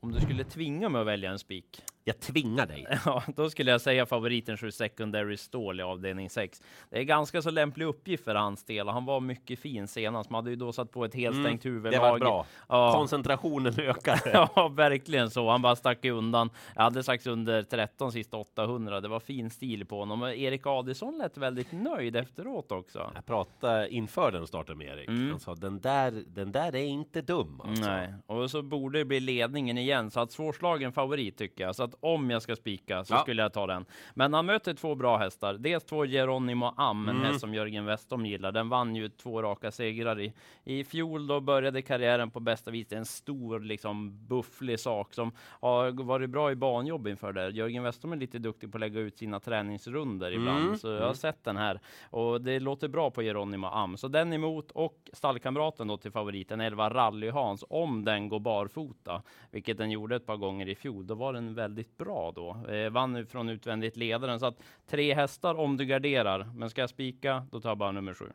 Om 0.00 0.12
du 0.12 0.20
skulle 0.20 0.44
tvinga 0.44 0.88
mig 0.88 1.00
att 1.00 1.06
välja 1.06 1.30
en 1.30 1.38
spik, 1.38 1.82
jag 2.08 2.20
tvingar 2.20 2.66
dig. 2.66 2.86
Ja, 3.04 3.22
då 3.36 3.50
skulle 3.50 3.70
jag 3.70 3.80
säga 3.80 4.06
favoriten 4.06 4.56
7 4.56 4.70
Secondary 4.70 5.36
Stål 5.36 5.80
i 5.80 5.82
avdelning 5.82 6.30
6. 6.30 6.62
Det 6.90 6.98
är 6.98 7.02
ganska 7.02 7.42
så 7.42 7.50
lämplig 7.50 7.86
uppgift 7.86 8.24
för 8.24 8.34
hans 8.34 8.64
del 8.64 8.88
han 8.88 9.04
var 9.04 9.20
mycket 9.20 9.58
fin 9.58 9.88
senast. 9.88 10.30
Man 10.30 10.38
hade 10.38 10.50
ju 10.50 10.56
då 10.56 10.72
satt 10.72 10.90
på 10.90 11.04
ett 11.04 11.14
helstängt 11.14 11.64
mm, 11.64 11.74
huvudlag. 11.74 11.92
Det 11.92 12.10
var 12.10 12.18
bra. 12.18 12.46
Ja. 12.68 12.92
Koncentrationen 12.92 13.80
ökade. 13.80 14.20
ja, 14.54 14.68
verkligen 14.68 15.30
så. 15.30 15.50
Han 15.50 15.62
bara 15.62 15.76
stack 15.76 16.04
undan. 16.04 16.50
Jag 16.74 16.82
hade 16.82 17.02
sagt 17.02 17.26
under 17.26 17.62
13 17.62 18.12
sista 18.12 18.36
800. 18.36 19.00
Det 19.00 19.08
var 19.08 19.20
fin 19.20 19.50
stil 19.50 19.86
på 19.86 19.98
honom. 19.98 20.22
Erik 20.22 20.66
Adison 20.66 21.18
lät 21.18 21.36
väldigt 21.36 21.72
nöjd 21.72 22.16
efteråt 22.16 22.72
också. 22.72 23.10
Jag 23.14 23.26
pratade 23.26 23.88
inför 23.88 24.32
den 24.32 24.46
starten 24.46 24.78
med 24.78 24.86
Erik. 24.86 25.08
Mm. 25.08 25.30
Han 25.30 25.40
sa 25.40 25.54
den 25.54 25.80
där, 25.80 26.22
den 26.26 26.52
där 26.52 26.74
är 26.74 26.84
inte 26.84 27.22
dum. 27.22 27.60
Alltså. 27.60 27.84
Nej, 27.84 28.14
och 28.26 28.50
så 28.50 28.62
borde 28.62 28.98
det 28.98 29.04
bli 29.04 29.20
ledningen 29.20 29.78
igen. 29.78 30.10
Så 30.10 30.20
att 30.20 30.32
svårslagen 30.32 30.92
favorit 30.92 31.38
tycker 31.38 31.64
jag. 31.64 31.76
Så 31.76 31.82
att 31.82 31.94
om 32.00 32.30
jag 32.30 32.42
ska 32.42 32.56
spika 32.56 33.04
så 33.04 33.14
ja. 33.14 33.18
skulle 33.18 33.42
jag 33.42 33.52
ta 33.52 33.66
den. 33.66 33.84
Men 34.14 34.34
han 34.34 34.46
möter 34.46 34.74
två 34.74 34.94
bra 34.94 35.16
hästar. 35.16 35.54
Dels 35.54 35.84
två 35.84 36.06
Geronimo 36.06 36.72
Am, 36.76 37.08
en 37.08 37.16
mm. 37.16 37.26
häst 37.26 37.40
som 37.40 37.54
Jörgen 37.54 37.84
Westholm 37.84 38.26
gillar. 38.26 38.52
Den 38.52 38.68
vann 38.68 38.96
ju 38.96 39.08
två 39.08 39.42
raka 39.42 39.70
segrar 39.70 40.20
i, 40.20 40.32
i 40.64 40.84
fjol. 40.84 41.26
Då 41.26 41.40
började 41.40 41.82
karriären 41.82 42.30
på 42.30 42.40
bästa 42.40 42.70
vis. 42.70 42.92
En 42.92 43.04
stor, 43.04 43.60
liksom 43.60 44.26
bufflig 44.26 44.80
sak 44.80 45.14
som 45.14 45.32
har 45.38 46.04
varit 46.04 46.30
bra 46.30 46.52
i 46.52 46.56
banjobb 46.56 47.06
inför 47.06 47.32
det. 47.32 47.50
Jörgen 47.50 47.82
Westholm 47.82 48.12
är 48.12 48.16
lite 48.16 48.38
duktig 48.38 48.72
på 48.72 48.76
att 48.76 48.80
lägga 48.80 49.00
ut 49.00 49.18
sina 49.18 49.40
träningsrunder 49.40 50.32
ibland, 50.32 50.64
mm. 50.64 50.78
så 50.78 50.88
jag 50.88 50.94
har 50.94 51.02
mm. 51.02 51.14
sett 51.14 51.44
den 51.44 51.56
här 51.56 51.80
och 52.10 52.40
det 52.40 52.60
låter 52.60 52.88
bra 52.88 53.10
på 53.10 53.22
Geronimo 53.22 53.66
Am. 53.66 53.96
Så 53.96 54.08
den 54.08 54.32
emot 54.32 54.70
och 54.70 55.10
stallkamraten 55.12 55.88
då 55.88 55.96
till 55.96 56.10
favoriten 56.10 56.60
11 56.60 56.90
Rally 56.90 57.30
Hans 57.30 57.64
om 57.68 58.04
den 58.04 58.28
går 58.28 58.40
barfota, 58.40 59.22
vilket 59.50 59.78
den 59.78 59.90
gjorde 59.90 60.16
ett 60.16 60.26
par 60.26 60.36
gånger 60.36 60.68
i 60.68 60.74
fjol. 60.74 61.06
Då 61.06 61.14
var 61.14 61.32
den 61.32 61.54
väldigt 61.54 61.87
väldigt 61.88 61.98
bra 61.98 62.32
då. 62.32 62.72
Eh, 62.72 62.90
vann 62.90 63.26
från 63.26 63.48
utvändigt 63.48 63.96
ledaren. 63.96 64.40
Så 64.40 64.46
att 64.46 64.62
tre 64.86 65.14
hästar 65.14 65.54
om 65.54 65.76
du 65.76 65.84
garderar. 65.84 66.50
Men 66.54 66.70
ska 66.70 66.80
jag 66.80 66.90
spika, 66.90 67.46
då 67.50 67.60
tar 67.60 67.70
jag 67.70 67.78
bara 67.78 67.92
nummer 67.92 68.14
sju. 68.14 68.32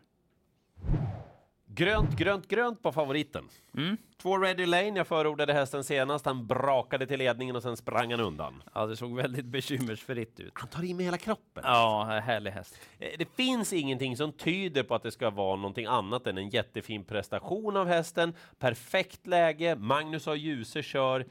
Grönt, 1.75 2.17
grönt, 2.17 2.47
grönt 2.47 2.81
på 2.81 2.91
favoriten. 2.91 3.49
Mm. 3.77 3.97
Två 4.21 4.37
Ready 4.37 4.65
Lane, 4.65 4.97
jag 4.97 5.07
förordade 5.07 5.53
hästen 5.53 5.83
senast. 5.83 6.25
Han 6.25 6.47
brakade 6.47 7.07
till 7.07 7.19
ledningen 7.19 7.55
och 7.55 7.63
sen 7.63 7.77
sprang 7.77 8.11
han 8.11 8.19
undan. 8.19 8.63
Ja, 8.73 8.85
det 8.85 8.95
såg 8.95 9.15
väldigt 9.15 9.45
bekymmersfritt 9.45 10.39
ut. 10.39 10.51
Han 10.53 10.67
tar 10.69 10.83
i 10.83 10.93
med 10.93 11.05
hela 11.05 11.17
kroppen. 11.17 11.63
Ja, 11.65 12.21
härlig 12.23 12.51
häst. 12.51 12.79
Eh, 12.99 13.09
det 13.17 13.25
finns 13.35 13.73
ingenting 13.73 14.17
som 14.17 14.31
tyder 14.31 14.83
på 14.83 14.95
att 14.95 15.03
det 15.03 15.11
ska 15.11 15.29
vara 15.29 15.55
någonting 15.55 15.85
annat 15.85 16.27
än 16.27 16.37
en 16.37 16.49
jättefin 16.49 17.03
prestation 17.03 17.77
av 17.77 17.87
hästen. 17.87 18.33
Perfekt 18.59 19.27
läge, 19.27 19.75
Magnus 19.75 20.25
har 20.25 20.35
Djuse 20.35 20.83
kör. 20.83 21.25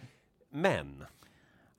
Men 0.50 1.04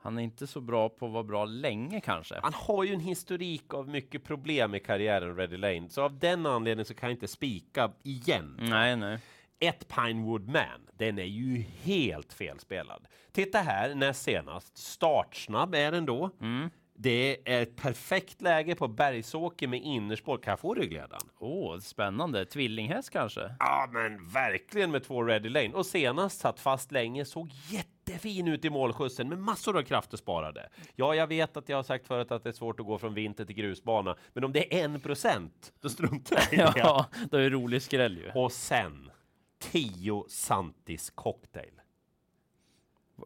han 0.04 0.18
är 0.18 0.24
inte 0.24 0.48
så 0.48 0.62
bra 0.62 0.90
på 0.90 1.06
att 1.06 1.12
vara 1.12 1.24
bra 1.24 1.46
länge 1.46 2.02
kanske. 2.02 2.40
Han 2.44 2.54
har 2.54 2.84
ju 2.84 2.94
en 2.94 3.00
historik 3.00 3.74
av 3.74 3.90
mycket 3.90 4.24
problem 4.24 4.76
i 4.76 4.80
karriären, 4.80 5.36
Ready 5.36 5.58
Lane. 5.58 5.90
Så 5.90 6.02
av 6.02 6.20
den 6.20 6.46
anledningen 6.46 6.86
så 6.86 6.94
kan 6.94 7.10
jag 7.10 7.16
inte 7.16 7.28
spika 7.28 7.92
igen. 8.04 8.58
Nej, 8.60 8.96
nej. 8.96 9.20
Ett 9.60 9.88
Pinewood 9.88 10.48
Man, 10.48 10.90
den 10.98 11.20
är 11.20 11.24
ju 11.24 11.66
helt 11.84 12.34
felspelad. 12.34 13.08
Titta 13.32 13.58
här, 13.58 13.96
näst 13.96 14.24
senast. 14.24 14.78
Startsnabb 14.78 15.76
är 15.76 15.92
den 15.92 16.06
då. 16.06 16.30
Mm. 16.42 16.70
Det 16.96 17.38
är 17.46 17.62
ett 17.62 17.76
perfekt 17.76 18.42
läge 18.42 18.76
på 18.76 18.88
Bergsåker 18.88 19.68
med 19.68 19.82
innerspår. 19.82 20.38
Kan 20.38 20.52
jag 20.52 20.60
få 20.60 20.74
ryggledaren? 20.74 21.22
Åh, 21.40 21.76
oh, 21.76 21.80
spännande. 21.80 22.46
Tvillinghäst 22.46 23.10
kanske? 23.10 23.56
Ja, 23.60 23.90
men 23.92 24.28
verkligen 24.28 24.92
med 24.92 25.04
två 25.04 25.24
Ready 25.24 25.50
Lane. 25.50 25.74
Och 25.74 25.86
senast 25.86 26.40
satt 26.40 26.60
fast 26.60 26.92
länge, 26.92 27.26
såg 27.26 27.50
jättefin 27.70 28.48
ut 28.48 28.66
i 28.66 28.70
målskjutsen 28.70 29.30
med 29.30 29.38
massor 29.38 29.78
av 29.78 29.82
krafter 29.82 30.18
sparade. 30.18 30.70
Ja, 30.96 31.16
jag 31.16 31.28
vet 31.28 31.58
att 31.58 31.70
jag 31.70 31.78
har 31.78 31.84
sagt 31.84 32.08
förut 32.08 32.32
att 32.32 32.44
det 32.44 32.50
är 32.50 32.54
svårt 32.54 32.80
att 32.80 32.86
gå 32.86 32.98
från 32.98 33.14
vinter 33.14 33.46
till 33.46 33.56
grusbana, 33.56 34.16
men 34.34 34.44
om 34.44 34.54
det 34.54 34.80
är 34.80 34.86
en 34.86 35.00
procent, 35.00 35.74
då 35.82 35.90
struntar 35.90 36.36
jag 36.36 36.54
i 36.54 36.56
det. 36.74 36.74
ja, 36.76 37.06
då 37.32 37.38
är 37.38 37.42
det 37.42 37.50
rolig 37.50 37.82
skräll 37.82 38.18
ju. 38.18 38.32
Och 38.32 38.52
sen 38.52 39.12
10 39.60 40.26
Santis 40.30 41.10
cocktail. 41.10 41.82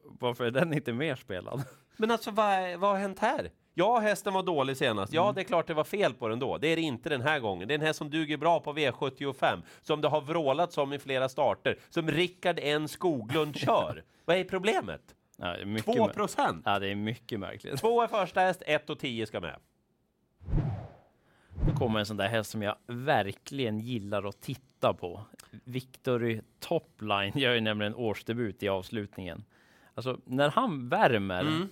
Varför 0.03 0.45
är 0.45 0.51
den 0.51 0.74
inte 0.74 0.93
mer 0.93 1.15
spelad? 1.15 1.63
Men 1.98 2.12
alltså, 2.12 2.32
vad, 2.32 2.80
vad 2.80 2.89
har 2.89 2.98
hänt 2.98 3.20
här? 3.20 3.51
Ja, 3.74 4.00
hästen 4.00 4.34
var 4.34 4.44
dålig 4.44 4.77
senast. 4.77 5.13
Ja, 5.13 5.24
mm. 5.24 5.36
det 5.36 5.42
är 5.42 5.44
klart 5.44 5.68
det 5.68 5.74
var 5.74 5.84
fel 5.84 6.13
på 6.13 6.27
den 6.27 6.39
då. 6.39 6.58
Det 6.58 6.68
är 6.68 6.75
det 6.75 6.82
inte 6.82 7.10
den 7.10 7.22
här 7.22 7.39
gången. 7.39 7.68
Det 7.68 7.74
är 7.74 7.75
en 7.80 7.86
häst 7.86 7.98
som 7.98 8.10
duger 8.10 8.38
bra 8.38 8.60
på 8.60 8.74
V75, 8.74 9.62
som 9.82 10.01
det 10.01 10.08
har 10.08 10.22
vrålats 10.22 10.77
om 10.77 10.94
i 10.94 11.00
flera 11.00 11.30
starter, 11.30 11.80
som 11.89 12.12
Rickard 12.12 12.60
N 12.62 12.88
Skoglund 12.88 13.56
kör. 13.60 14.04
Vad 14.25 14.38
är 14.38 14.44
problemet? 14.44 15.01
Ja, 15.38 15.48
det 15.48 15.62
är 15.62 15.66
mycket 15.66 15.96
2 15.96 16.08
mär- 16.08 16.13
procent! 16.13 16.62
Ja, 16.66 16.80
det 16.80 16.88
är 16.88 16.96
mycket 16.96 17.39
märkligt. 17.39 17.80
Två 17.80 18.01
är 18.01 18.08
första 18.08 18.39
häst, 18.39 18.63
ett 18.66 18.89
och 18.89 19.00
tio 19.00 19.25
ska 19.25 19.39
med. 19.39 19.60
Nu 21.66 21.74
kommer 21.74 22.00
en 22.00 22.06
sån 22.06 22.18
där 22.18 22.27
häst 22.27 22.51
som 22.51 22.62
jag 22.62 22.75
verkligen 22.88 23.80
gillar 23.80 24.24
att 24.24 24.42
titta 24.42 24.94
på. 24.94 25.22
Victory 25.63 26.42
Topline 26.60 27.32
gör 27.36 27.54
ju 27.54 27.62
nämligen 27.62 27.96
årsdebut 27.96 28.63
i 28.63 28.70
avslutningen. 28.70 29.44
Alltså 29.94 30.20
när 30.25 30.50
han 30.50 30.89
värmer, 30.89 31.68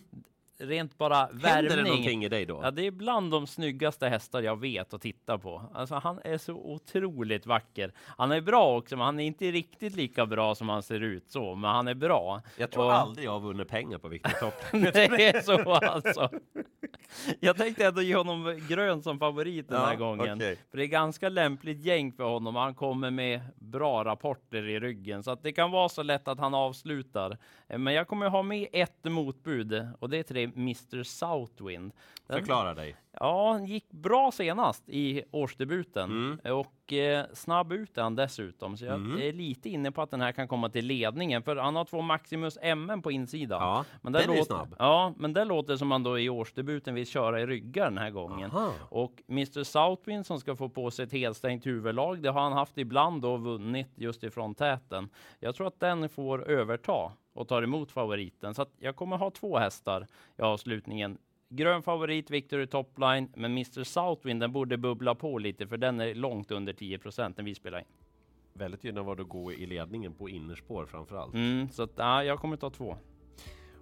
rent 0.58 0.98
bara 0.98 1.28
Mm. 1.28 1.40
Händer 1.44 1.62
det 1.70 1.76
värmning. 1.76 1.92
någonting 1.94 2.26
i 2.26 2.30
dig 2.30 2.46
då? 2.46 2.60
Ja, 2.64 2.72
det 2.72 2.88
är 2.88 2.92
bland 2.92 3.32
de 3.32 3.48
snyggaste 3.48 4.08
hästar 4.08 4.42
jag 4.42 4.60
vet 4.60 4.94
att 4.94 5.02
titta 5.02 5.38
på. 5.38 5.62
Alltså, 5.74 5.96
han 5.96 6.20
är 6.24 6.38
så 6.38 6.54
otroligt 6.54 7.46
vacker. 7.46 7.92
Han 8.18 8.32
är 8.32 8.42
bra 8.42 8.78
också, 8.78 8.98
men 8.98 9.06
han 9.06 9.20
är 9.20 9.26
inte 9.26 9.52
riktigt 9.52 9.96
lika 9.96 10.26
bra 10.26 10.56
som 10.56 10.70
han 10.70 10.84
ser 10.84 11.00
ut 11.00 11.30
så, 11.32 11.56
men 11.56 11.70
han 11.72 11.88
är 11.88 11.94
bra. 11.94 12.42
Jag 12.58 12.72
tror 12.72 12.86
Och- 12.86 12.94
aldrig 12.94 13.26
jag 13.28 13.32
har 13.32 13.40
vunnit 13.40 13.68
pengar 13.68 13.98
på 13.98 14.08
Victor 14.08 14.30
Topp. 14.40 14.54
Det 14.72 15.28
är 15.36 15.42
så 15.42 15.74
alltså. 15.74 16.30
Jag 17.40 17.58
tänkte 17.58 17.86
ändå 17.86 18.02
ge 18.02 18.16
honom 18.16 18.62
grön 18.70 19.04
som 19.04 19.20
favorit 19.20 19.70
den 19.70 19.82
här 19.82 19.92
Ja, 19.94 20.00
gången. 20.00 20.38
okej. 20.38 20.58
För 20.72 20.78
det 20.78 20.84
är 20.84 20.88
ganska 20.88 21.30
lämpligt 21.30 21.86
gäng 21.86 22.12
för 22.14 22.24
honom. 22.24 22.56
Han 22.56 22.76
kommer 22.76 23.12
med 23.12 23.42
bra 23.76 24.04
rapporter 24.04 24.68
i 24.68 24.80
ryggen 24.80 25.24
så 25.24 25.32
att 25.32 25.44
det 25.44 25.52
kan 25.52 25.72
vara 25.72 25.90
så 25.90 26.04
lätt 26.04 26.28
att 26.28 26.40
han 26.40 26.54
avslutar. 26.54 27.38
Eh, 27.68 27.78
Men 27.78 27.94
jag 27.94 28.08
kommer 28.08 28.30
ha 28.30 28.44
med 28.44 28.68
ett 28.74 29.04
motbud 29.04 29.88
och 30.00 30.10
det 30.10 30.18
är 30.18 30.24
till 30.24 30.36
det 30.36 30.44
Mr 30.44 31.04
Southwind. 31.04 31.92
Den- 32.28 32.40
Förklara 32.40 32.74
dig. 32.74 32.96
Ja, 33.20 33.52
han 33.52 33.66
gick 33.66 33.92
bra 33.92 34.32
senast 34.32 34.90
i 34.90 35.24
årsdebuten 35.32 36.12
Mm. 36.12 36.56
och 36.58 36.94
eh, 36.94 37.26
snabb 37.34 37.72
ut 37.72 37.98
är 37.98 38.02
han 38.04 38.16
dessutom. 38.16 38.78
Så 38.78 38.86
jag 38.86 38.96
Mm. 38.96 39.22
är 39.22 39.34
lite 39.34 39.70
inne 39.70 39.92
på 39.92 40.02
att 40.02 40.12
den 40.12 40.22
här 40.22 40.32
kan 40.32 40.48
komma 40.48 40.70
till 40.70 40.86
ledningen 40.86 41.44
för 41.44 41.56
han 41.56 41.76
har 41.76 41.86
två 41.86 42.02
Maximus 42.02 42.58
MM 42.62 43.02
på 43.02 43.12
insidan. 43.12 43.62
Ja, 43.62 43.86
men 44.02 44.14
den 44.14 44.22
där 44.22 44.30
är 44.30 44.34
ju 44.34 44.40
låter, 44.40 44.54
snabb. 44.56 44.76
Ja, 44.80 45.14
men 45.18 45.34
det 45.34 45.46
låter 45.46 45.76
som 45.78 45.92
han 45.92 46.04
då 46.04 46.20
i 46.20 46.30
årsdebuten 46.30 46.96
vill 46.96 47.08
köra 47.08 47.42
i 47.42 47.46
ryggar 47.46 47.86
den 47.86 47.98
här 47.98 48.10
gången. 48.10 48.52
Aha. 48.52 48.72
Och 48.90 49.24
Mr 49.30 49.64
Southwind 49.64 50.26
som 50.26 50.40
ska 50.40 50.56
få 50.56 50.70
på 50.70 50.92
sig 50.92 51.06
ett 51.06 51.12
helstängt 51.12 51.66
huvudlag, 51.66 52.22
det 52.22 52.30
har 52.32 52.42
han 52.42 52.54
haft 52.54 52.78
ibland 52.78 53.26
och 53.26 53.42
vunnit 53.42 53.65
just 53.96 54.24
ifrån 54.24 54.56
täten. 54.56 55.10
Jag 55.40 55.56
tror 55.56 55.68
att 55.68 55.80
den 55.80 56.10
får 56.10 56.50
överta 56.50 57.12
och 57.34 57.48
tar 57.48 57.64
emot 57.64 57.92
favoriten. 57.92 58.56
Så 58.56 58.66
jag 58.80 58.96
kommer 58.96 59.18
ha 59.18 59.32
två 59.32 59.58
hästar 59.58 60.08
i 60.38 60.42
avslutningen. 60.42 61.18
Grön 61.50 61.84
favorit, 61.84 62.30
Victory 62.30 62.68
Topline, 62.68 63.30
men 63.36 63.52
Mr 63.52 63.84
Southwind 63.84 64.42
den 64.42 64.52
borde 64.52 64.78
bubbla 64.78 65.16
på 65.16 65.38
lite 65.38 65.68
för 65.68 65.78
den 65.78 66.00
är 66.00 66.16
långt 66.16 66.52
under 66.52 66.74
10 66.74 66.98
procent 66.98 67.38
när 67.38 67.44
vi 67.44 67.56
spelar 67.56 67.80
in. 67.80 67.86
Väldigt 68.54 68.84
gynnar 68.84 69.04
vad 69.04 69.18
du 69.18 69.24
går 69.24 69.54
i 69.54 69.66
ledningen 69.66 70.14
på 70.14 70.30
innerspår 70.30 70.86
framför 70.86 71.16
allt. 71.16 71.34
Mm, 71.34 71.70
så 71.70 71.84
att, 71.84 71.92
ja, 71.96 72.24
jag 72.24 72.40
kommer 72.40 72.58
ta 72.58 72.70
två. 72.70 72.98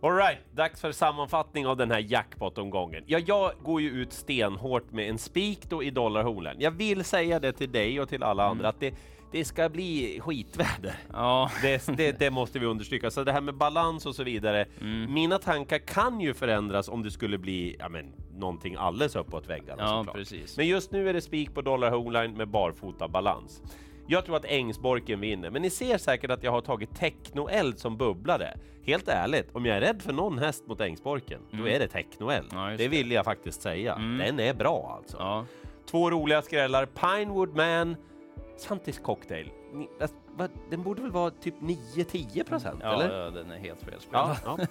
Alright, 0.02 0.38
dags 0.52 0.82
för 0.82 0.92
sammanfattning 0.92 1.68
av 1.68 1.78
den 1.78 1.92
här 1.92 2.00
jackpot-omgången. 2.00 3.04
Ja, 3.08 3.20
jag 3.28 3.52
går 3.64 3.82
ju 3.82 3.90
ut 3.90 4.14
stenhårt 4.14 4.92
med 4.92 5.10
en 5.10 5.18
spik 5.18 5.70
då 5.70 5.84
i 5.84 5.90
dollarhornen. 5.90 6.56
Jag 6.60 6.72
vill 6.72 7.04
säga 7.04 7.40
det 7.40 7.52
till 7.54 7.72
dig 7.72 8.02
och 8.02 8.10
till 8.10 8.24
alla 8.24 8.46
andra 8.46 8.70
att 8.70 8.80
det, 8.80 8.94
det 9.34 9.46
ska 9.46 9.70
bli 9.70 10.20
skitväder. 10.22 10.96
Ja, 11.14 11.52
Det, 11.62 11.88
det, 11.98 12.20
det 12.20 12.32
måste 12.32 12.60
vi 12.60 12.66
understryka. 12.66 13.12
Så 13.12 13.24
det 13.24 13.32
här 13.32 13.42
med 13.42 13.56
balans 13.58 14.06
och 14.06 14.16
så 14.16 14.24
vidare. 14.24 14.66
Mina 15.10 15.38
tankar 15.38 15.78
kan 15.78 16.22
ju 16.22 16.34
förändras 16.34 16.90
om 16.90 17.04
det 17.04 17.12
skulle 17.12 17.38
bli 17.38 17.76
ja, 17.80 17.90
men, 17.90 18.14
någonting 18.34 18.76
alldeles 18.76 19.16
uppåt 19.16 19.50
väggarna 19.50 19.84
ja 19.84 19.98
såklart. 19.98 20.16
precis. 20.16 20.58
Men 20.58 20.68
just 20.68 20.92
nu 20.92 21.10
är 21.10 21.14
det 21.14 21.22
spik 21.22 21.54
på 21.54 21.62
dollar 21.62 21.92
Homeline 21.92 22.34
med 22.34 22.48
barfota 22.48 23.08
balans. 23.08 23.62
Jag 24.08 24.26
tror 24.26 24.36
att 24.36 24.46
Ängsborken 24.46 25.20
vinner, 25.20 25.50
men 25.50 25.62
ni 25.62 25.70
ser 25.70 25.98
säkert 25.98 26.32
att 26.32 26.44
jag 26.44 26.52
har 26.52 26.62
tagit 26.62 26.96
Technoeld 26.96 27.80
som 27.80 27.98
bubblare. 27.98 28.58
Helt 28.86 29.08
ärligt, 29.08 29.50
om 29.56 29.66
jag 29.66 29.78
är 29.78 29.82
rädd 29.82 30.02
för 30.02 30.14
någon 30.14 30.40
häst 30.40 30.68
mot 30.68 30.82
Ängsborken, 30.82 31.42
då 31.52 31.68
är 31.68 31.80
det 31.80 31.88
Technoeld. 31.88 32.48
Ja, 32.52 32.70
det 32.78 32.88
vill 32.88 33.12
jag 33.12 33.26
faktiskt 33.26 33.62
säga. 33.62 33.96
Den 33.96 34.40
är 34.40 34.54
bra 34.54 34.96
alltså. 34.98 35.18
Ja. 35.20 35.46
Två 35.92 36.12
roliga 36.12 36.42
skrällar, 36.42 36.86
Pinewood 36.86 37.56
Man, 37.56 37.96
Santis 38.58 39.00
Cocktail. 39.00 39.52
Ni, 39.74 39.88
alltså, 40.02 40.16
vad- 40.36 40.50
den 40.70 40.84
borde 40.84 41.02
väl 41.02 41.12
vara 41.12 41.32
typ 41.32 41.56
9-10 41.62 42.44
procent, 42.44 42.80
Ja, 42.84 42.94
eller? 42.94 43.20
ja, 43.24 43.30
den 43.30 43.52
är 43.52 43.58
helt 43.58 43.82
felspelad. 43.84 44.38
Ja, 44.46 44.58
ja. 44.58 44.66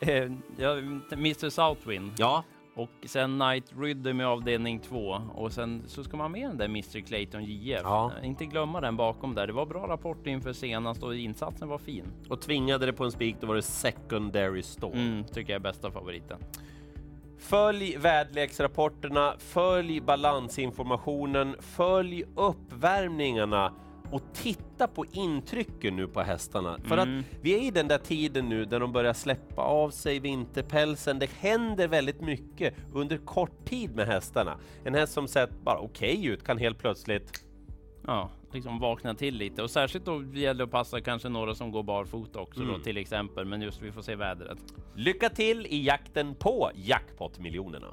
Eh, 0.12 0.32
ja, 0.56 0.70
Mr 1.12 1.48
Southwind 1.50 2.12
ja, 2.18 2.44
och 2.76 2.90
sen 3.06 3.38
Night 3.38 3.72
Rhythm 3.78 4.20
i 4.20 4.24
avdelning 4.24 4.78
2 4.80 5.20
och 5.34 5.52
sen 5.52 5.82
så 5.86 6.04
ska 6.04 6.16
man 6.16 6.24
ha 6.24 6.28
med 6.28 6.48
den 6.50 6.58
där 6.58 6.64
Mr 6.64 7.00
Clayton 7.06 7.44
JF. 7.44 7.80
Ja. 7.84 8.12
Inte 8.22 8.44
glömma 8.46 8.80
den 8.80 8.96
bakom 8.96 9.34
där. 9.34 9.46
Det 9.46 9.52
var 9.52 9.66
bra 9.66 9.88
rapport 9.88 10.26
inför 10.26 10.52
senast 10.52 11.02
och 11.02 11.16
insatsen 11.16 11.68
var 11.68 11.78
fin. 11.78 12.04
och 12.28 12.40
tvingade 12.40 12.86
det 12.86 12.92
på 12.92 13.04
en 13.04 13.12
spik, 13.12 13.36
då 13.40 13.46
var 13.46 13.54
det 13.54 13.62
Secondary 13.62 14.62
Store. 14.62 14.98
Mm, 15.00 15.24
tycker 15.24 15.52
jag 15.52 15.60
är 15.60 15.62
bästa 15.62 15.90
favoriten. 15.90 16.38
Följ 17.42 17.96
väderleksrapporterna, 17.96 19.34
följ 19.38 20.00
balansinformationen, 20.00 21.56
följ 21.60 22.24
uppvärmningarna 22.36 23.72
och 24.10 24.22
titta 24.32 24.88
på 24.88 25.04
intrycken 25.12 25.96
nu 25.96 26.06
på 26.06 26.20
hästarna. 26.20 26.78
För 26.84 26.96
att 26.96 27.08
vi 27.40 27.54
är 27.54 27.62
i 27.62 27.70
den 27.70 27.88
där 27.88 27.98
tiden 27.98 28.48
nu 28.48 28.64
där 28.64 28.80
de 28.80 28.92
börjar 28.92 29.12
släppa 29.12 29.62
av 29.62 29.90
sig 29.90 30.18
vinterpälsen. 30.18 31.18
Det 31.18 31.30
händer 31.30 31.88
väldigt 31.88 32.20
mycket 32.20 32.74
under 32.92 33.16
kort 33.16 33.64
tid 33.64 33.96
med 33.96 34.06
hästarna. 34.06 34.58
En 34.84 34.94
häst 34.94 35.12
som 35.12 35.28
sett 35.28 35.60
bara 35.64 35.78
okej 35.78 36.26
ut 36.26 36.44
kan 36.44 36.58
helt 36.58 36.78
plötsligt 36.78 37.44
Ja, 38.06 38.30
liksom 38.52 38.78
vakna 38.78 39.14
till 39.14 39.34
lite 39.36 39.62
och 39.62 39.70
särskilt 39.70 40.04
då 40.04 40.22
gäller 40.22 40.58
det 40.58 40.64
att 40.64 40.70
passa 40.70 41.00
kanske 41.00 41.28
några 41.28 41.54
som 41.54 41.70
går 41.70 41.82
barfota 41.82 42.40
också 42.40 42.60
då 42.64 42.78
till 42.78 42.96
exempel. 42.96 43.44
Men 43.44 43.62
just 43.62 43.82
vi 43.82 43.92
får 43.92 44.02
se 44.02 44.16
vädret. 44.16 44.58
lycka 44.94 45.28
till 45.28 45.66
i 45.66 45.84
jakten 45.86 46.34
på 46.34 46.70
jackpot-miljonerna. 46.74 47.88